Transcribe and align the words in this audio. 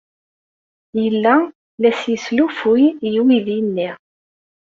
Yella 1.01 1.35
la 1.81 1.91
as-yesslufuy 1.95 2.83
i 3.07 3.09
uydi-nni. 3.23 3.89